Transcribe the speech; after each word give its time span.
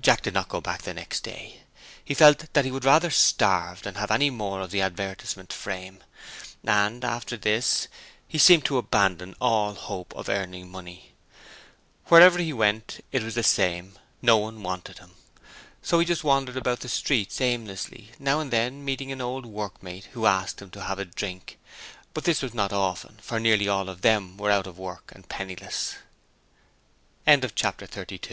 Jack 0.00 0.22
did 0.22 0.32
not 0.32 0.48
go 0.48 0.60
back 0.60 0.82
the 0.82 0.94
next 0.94 1.24
day; 1.24 1.62
he 2.04 2.14
felt 2.14 2.52
that 2.52 2.64
he 2.64 2.70
would 2.70 2.84
rather 2.84 3.10
starve 3.10 3.82
than 3.82 3.96
have 3.96 4.08
any 4.12 4.30
more 4.30 4.60
of 4.60 4.70
the 4.70 4.80
advertisement 4.80 5.52
frame, 5.52 6.04
and 6.64 7.04
after 7.04 7.36
this 7.36 7.88
he 8.28 8.38
seemed 8.38 8.64
to 8.64 8.78
abandon 8.78 9.34
all 9.40 9.74
hope 9.74 10.14
of 10.14 10.28
earning 10.28 10.70
money: 10.70 11.14
wherever 12.06 12.38
he 12.38 12.52
went 12.52 13.04
it 13.10 13.24
was 13.24 13.34
the 13.34 13.42
same 13.42 13.98
no 14.22 14.36
one 14.36 14.62
wanted 14.62 14.98
him. 14.98 15.16
So 15.82 15.98
he 15.98 16.06
just 16.06 16.22
wandered 16.22 16.56
about 16.56 16.78
the 16.78 16.88
streets 16.88 17.40
aimlessly, 17.40 18.12
now 18.20 18.38
and 18.38 18.52
then 18.52 18.84
meeting 18.84 19.10
an 19.10 19.20
old 19.20 19.46
workmate 19.46 20.04
who 20.12 20.26
asked 20.26 20.62
him 20.62 20.70
to 20.70 20.84
have 20.84 21.00
a 21.00 21.04
drink, 21.04 21.58
but 22.14 22.22
this 22.22 22.40
was 22.40 22.54
not 22.54 22.72
often, 22.72 23.18
for 23.20 23.40
nearly 23.40 23.66
all 23.66 23.88
of 23.88 24.02
them 24.02 24.36
were 24.36 24.52
out 24.52 24.68
of 24.68 24.78
work 24.78 25.10
and 25.12 25.28
penniless. 25.28 25.96
Chapter 27.26 27.48
33 27.48 27.54
The 27.56 27.88
Soldier's 27.94 28.06
Child 28.20 28.28